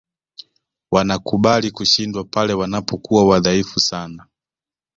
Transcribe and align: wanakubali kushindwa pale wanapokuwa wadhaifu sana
wanakubali 0.91 1.71
kushindwa 1.71 2.23
pale 2.23 2.53
wanapokuwa 2.53 3.25
wadhaifu 3.27 3.79
sana 3.79 4.25